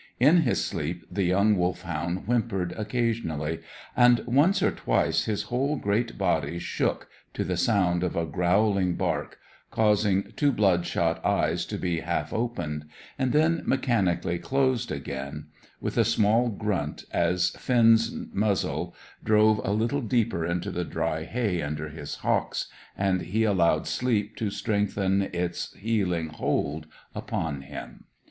[0.19, 3.59] In his sleep the young Wolfhound whimpered occasionally,
[3.95, 8.95] and once or twice his whole great body shook to the sound of a growling
[8.95, 9.37] bark,
[9.69, 12.85] causing two bloodshot eyes to be half opened,
[13.19, 20.01] and then mechanically closed again, with a small grunt, as Finn's muzzle drove a little
[20.01, 22.65] deeper into the dry hay under his hocks,
[22.97, 28.05] and he allowed sleep to strengthen its healing hold upon him.